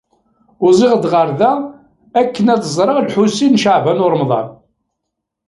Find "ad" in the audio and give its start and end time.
2.53-2.63